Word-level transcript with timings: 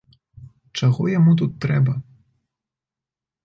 Чаго 0.79 1.01
яму 1.17 1.35
тут 1.43 1.51
трэба? 1.67 1.93